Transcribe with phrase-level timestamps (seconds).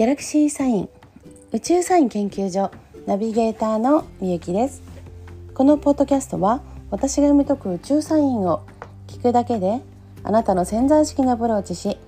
[0.00, 0.88] ギャラクシーサイン
[1.52, 2.70] 宇宙サイン研究所
[3.04, 4.80] ナビゲーターのみゆきです。
[5.52, 8.64] このポッドキャストは私が読み解く宇宙サインを
[9.08, 9.82] 聞くだけで
[10.24, 11.98] あなたの潜在意識にアプローチし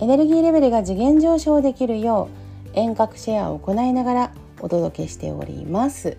[0.00, 2.28] エネルギーレベルが次元上昇できるよ
[2.74, 6.16] う遠隔シェアを行いながらお届けしております。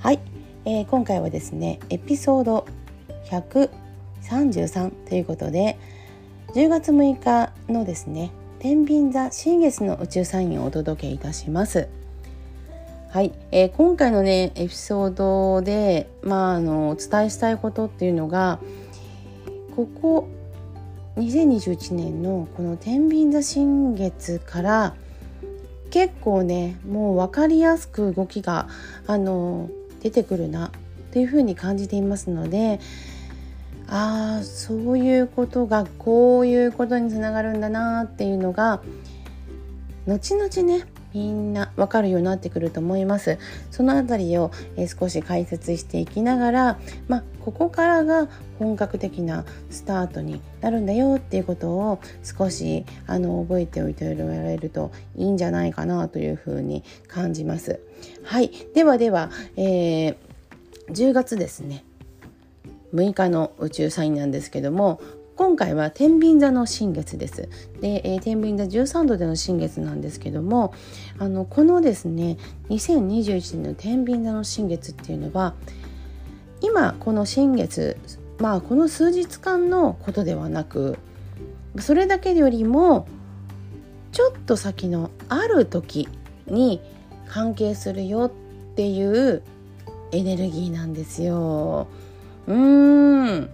[0.00, 0.18] はい、
[0.64, 2.66] えー、今回はですねエピソード
[3.30, 5.78] 133ということで
[6.54, 8.32] 10月6日のですね
[8.66, 11.86] 天秤座新月の宇宙サインをお届けいたします。
[13.10, 18.58] はい、えー、今回のねエピソードでまああのお伝えしたいことっていうのが
[19.76, 20.28] ここ
[21.14, 24.96] 2021年のこの天秤座新月から
[25.90, 28.68] 結構ねもう分かりやすく動きが
[29.06, 29.70] あの
[30.02, 30.72] 出てくるな
[31.12, 32.80] というふうに感じていますので
[33.88, 38.82] ああそういうことがこういうことにつながるんだなっていうのが
[40.06, 43.38] 後々ねみんなわかるようになってくると思います。
[43.70, 57.80] そのあたりを、え少し解説していきながらまあここからが本格的なスタートになるんだよっていうことを少しあの覚えておいておられるといいんじゃないかなというふうに感じます。
[58.22, 58.50] はい。
[58.74, 60.16] ではでは、えー、
[60.90, 61.82] 10月ですね。
[62.94, 65.00] 6日の宇宙サインなんですけども
[65.36, 67.50] 今回は天秤座の新月です。
[67.82, 70.72] で、えー、天秤座13度での新月なんですけども
[71.18, 72.38] あのこのですね
[72.70, 75.54] 2021年の天秤座の新月っていうのは
[76.62, 77.98] 今この新月
[78.38, 80.98] まあこの数日間のことではなく
[81.78, 83.06] それだけよりも
[84.12, 86.08] ちょっと先のある時
[86.46, 86.80] に
[87.28, 89.42] 関係するよっていう
[90.12, 91.88] エネルギーなんですよ。
[92.46, 93.50] うーん。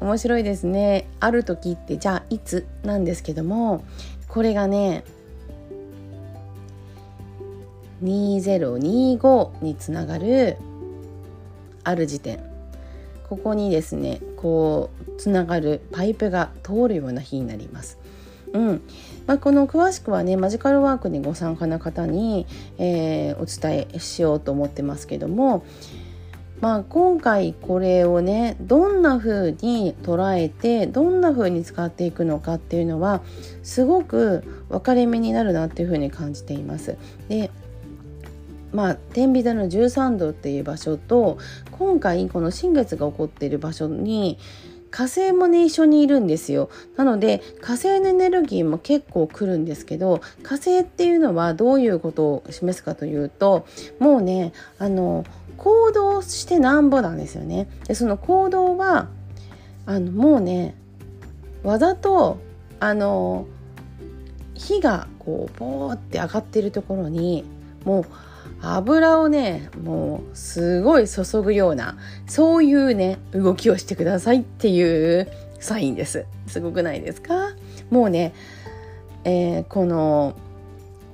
[0.00, 1.08] 面白いですね。
[1.20, 3.84] ある時ってじゃあいつなんですけども
[4.28, 5.04] これがね
[8.02, 10.56] 2025につながる
[11.82, 12.40] ある時点。
[13.28, 17.98] ここにですねこうつながるパイプが通るような日になります。
[18.52, 18.82] うん。
[19.26, 22.46] まあ、この詳しくはねマジカルワークにご参加の方に、
[22.78, 25.64] えー、お伝えしようと思ってますけども
[26.60, 33.22] まあ、今回これをねどんな風に捉えてどんな風に使っていくのかっていうのは
[33.62, 36.96] すごく分かれ目になるなっていう風に感じています。
[37.28, 37.50] で
[38.72, 41.38] まあ天秤座の13度っていう場所と
[41.72, 44.38] 今回この新月が起こっている場所に
[44.90, 53.66] 火星もね一緒にいるんですよなので火星のエネルギーも結構来るんですけど火星っていうのはどういうことを示すかというと
[53.98, 55.24] もうねあの
[55.56, 57.66] 行動してなんぼなんですよね。
[57.88, 59.08] でその行動は
[59.86, 60.74] あのもうね
[61.62, 62.38] わざと
[62.78, 63.46] あの
[64.54, 67.44] 火がこうボーって上がってるところに
[67.86, 68.04] もう
[68.60, 74.82] 油をねもうすごい注ぐようなそういうね動きをしてくださいってい
[75.20, 75.30] う
[75.60, 76.26] サインです。
[76.46, 77.54] すごくないですか？
[77.90, 78.34] もうね、
[79.24, 80.34] えー、この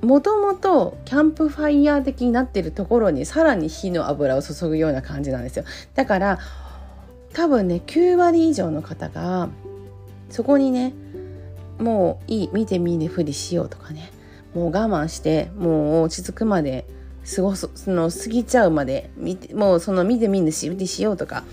[0.00, 5.65] もともとキャンプファイヤー的になってるところにさらに火の油を注ぐような感じなんですよ。
[5.94, 6.39] だから
[7.34, 9.49] 多分ね9割以上の方が
[10.31, 10.94] そこにね
[11.78, 14.10] もういい見て見ぬふりしようとかね
[14.55, 16.87] もう我慢してもう落ち着くまで
[17.35, 21.45] 過ごすその過ぎちゃうまで見てもうその見て見ぬふりしようとか、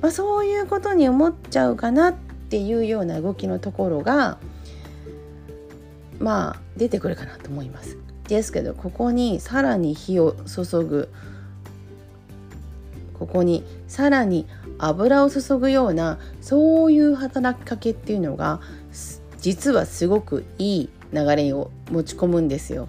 [0.00, 4.38] まあ、そういうことに思っちゃうかなっていうような動きのところが
[6.18, 7.96] まあ出てくるかなと思います。
[8.28, 11.08] ですけどここにさらに火を注ぐ
[13.18, 14.46] ここにさらに
[14.78, 18.60] 油を注ぐようなそういう働きかけっていうのが
[19.40, 22.88] 実はすごくいい流れを持ち込むんですよ。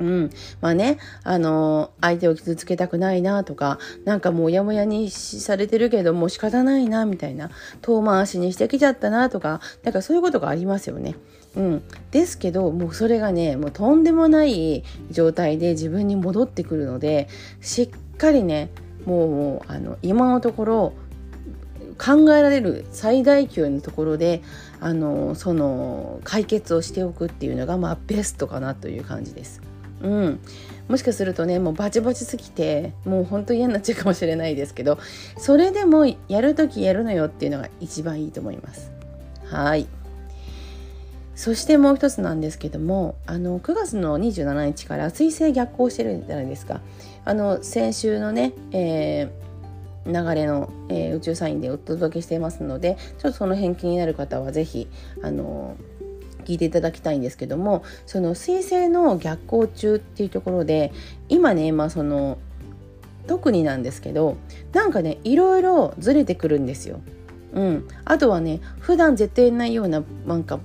[0.00, 0.30] うん、
[0.60, 7.50] まあね、あの、相手を傷つけたくないなとか、なんかもうやもやにされてるけどもう仕方ないなみたいな、
[7.82, 11.16] 遠回しにしてきちゃったなとか、なんかそういうことがありますよね。
[11.56, 11.82] うん、
[12.12, 17.26] ですけどもうそれがねもうとんでもない状態で自分に戻ってくるので
[17.60, 18.70] しっかりね
[19.06, 20.92] もうあの今のところ
[21.98, 24.42] 考えられる最大級のところで
[24.80, 29.60] あのその解決をしておくっていうのがまあベストかなという感じです。
[30.00, 30.40] うん、
[30.86, 35.00] もしかするとねもうバチバチすぎてもうほんと嫌になっちゃうかもしれないですけど
[35.36, 38.92] それでもやる時やるのよっていうのが一番いいと思います。
[39.46, 39.88] はい
[41.34, 46.80] そしてもう一つなんですけどもあの9月の27日から水星逆行してるじゃないですか
[47.24, 49.30] あの先週のね、えー、
[50.08, 54.88] 流れの、えー、宇宙サインでお届けしていますのでちょっとその辺気になる方は是非
[55.22, 55.76] あの
[56.44, 60.92] 聞いていただきたいんですけどもその彗星の逆行中っていうところで
[61.28, 62.38] 今ねまあその
[63.26, 64.38] 特になんですけど
[64.72, 67.00] なんかねいろいろずれてくるんですよ。
[67.52, 70.58] うん、あとはね普段絶対ないようななんか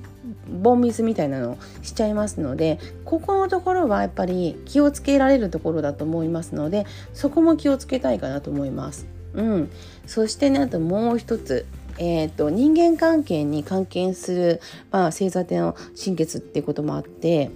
[0.49, 9.12] ボンミスみたいなのをしちゃいますのでここのところはやっぱり気をつけられるところだと思いますのでそこも気をつけたいかなと思います。
[9.33, 9.71] うん、
[10.06, 11.65] そしてねあともう一つ。
[12.00, 17.51] えーと、人間関係に関係する、まあ、星座点の心血っていうこともあって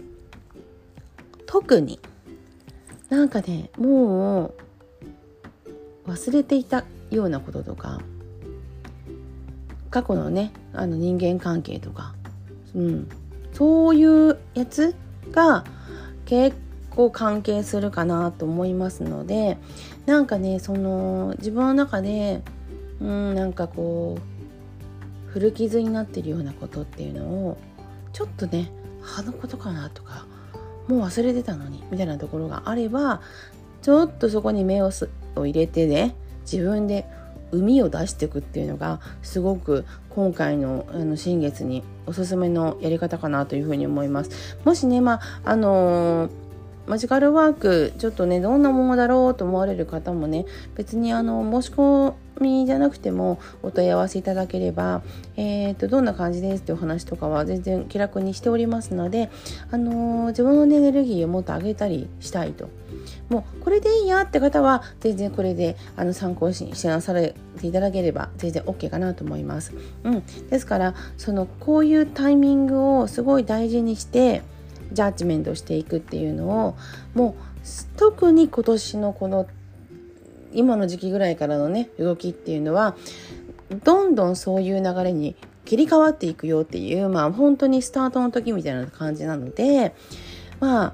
[1.48, 2.00] 特に
[3.10, 4.54] なんかねも
[6.06, 8.00] う忘れていたようなこととか
[9.90, 12.14] 過去のねあの人間関係とか、
[12.76, 13.10] うん、
[13.54, 14.96] そういうやつ
[15.32, 15.64] が
[16.26, 16.56] 結
[16.98, 19.60] 構関係するかなと思いますので
[20.08, 22.42] なんかねその自分の中で
[23.00, 27.58] うんなんかこう古傷になってるようなことっていうのを
[28.14, 28.72] ちょっとね
[29.16, 30.26] あのことかなとか
[30.88, 33.22] もう忘れてたのにみたいなところがあれば
[33.84, 34.90] ちょっとそこに目を
[35.36, 36.16] 入れてね
[36.52, 37.06] 自分で
[37.52, 44.58] 海を出していくっていうのがすごく今回のあの新月におすすめのやり方かなというふうに思います。
[44.66, 46.47] もしね、まああのー
[46.88, 50.46] マジカルワークちょっとねどんなものだろうと思われる方もね
[50.76, 55.02] 別にあの申し込みじゃなくてもお問い合わせいただければ、
[55.36, 59.30] えーと、どんな感じですってお話とかは全然気楽にしておりますので、
[59.72, 62.70] あのー、自分のエネルギーをもっと上げたりしたいと
[63.30, 69.74] もうこれでいいやって方は全然これであの参考にしてなされていただければ全然 OK かなと思います。
[70.04, 74.44] うん、ですからそのこういうタイミングをすごい大事にして
[74.92, 76.78] ジャッジメントしていくっていうのを
[77.14, 79.48] もう特に今年のこの
[80.54, 82.96] 今の時期ぐらいからのね動きっていうのは
[83.84, 85.36] どんどんそういう流れに
[85.66, 89.94] 切り替わっていくよっていうまあ本当にスタートの時みたいな感じなので
[90.60, 90.94] まあ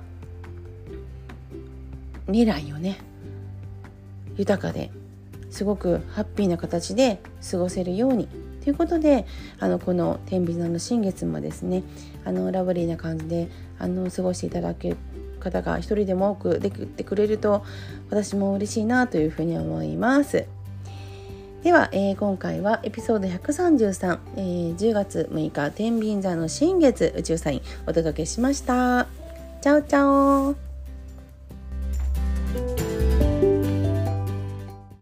[2.25, 2.97] 未来をね
[4.35, 4.91] 豊かで
[5.51, 7.19] すごくハッピーな形で
[7.51, 8.27] 過ごせるように
[8.63, 9.25] ということで
[9.59, 11.83] あのこの天秤座の新月もですね
[12.23, 14.95] あのラブリーな感じであの過ごしていただけ
[15.39, 17.65] 方が一人でも多くできてくれると
[18.09, 20.45] 私も嬉しいなというふうに思います。
[21.63, 29.07] では、えー、今回はエピソード133、えー、10月6日天秤座の新月宇宙サインお届けしました。
[29.61, 30.72] チャオチャオ